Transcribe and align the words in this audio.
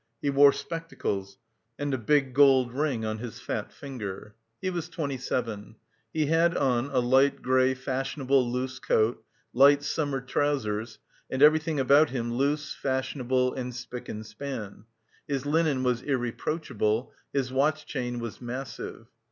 He 0.19 0.31
wore 0.31 0.51
spectacles, 0.51 1.37
and 1.77 1.93
a 1.93 1.97
big 1.99 2.33
gold 2.33 2.73
ring 2.73 3.05
on 3.05 3.19
his 3.19 3.39
fat 3.39 3.71
finger. 3.71 4.33
He 4.59 4.71
was 4.71 4.89
twenty 4.89 5.17
seven. 5.19 5.75
He 6.11 6.25
had 6.25 6.57
on 6.57 6.87
a 6.89 6.97
light 6.99 7.43
grey 7.43 7.75
fashionable 7.75 8.51
loose 8.51 8.79
coat, 8.79 9.23
light 9.53 9.83
summer 9.83 10.19
trousers, 10.19 10.97
and 11.29 11.43
everything 11.43 11.79
about 11.79 12.09
him 12.09 12.33
loose, 12.33 12.73
fashionable 12.73 13.53
and 13.53 13.75
spick 13.75 14.09
and 14.09 14.25
span; 14.25 14.85
his 15.27 15.45
linen 15.45 15.83
was 15.83 16.01
irreproachable, 16.01 17.13
his 17.31 17.53
watch 17.53 17.85
chain 17.85 18.17
was 18.17 18.41
massive. 18.41 19.05